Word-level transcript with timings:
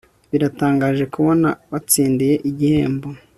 Biratangaje 0.31 1.03
kubona 1.13 1.47
watsindiye 1.71 2.35
igihembo 2.49 3.07